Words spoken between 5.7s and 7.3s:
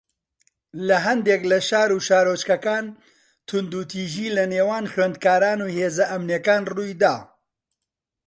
هێزە ئەمنییەکان ڕووی دا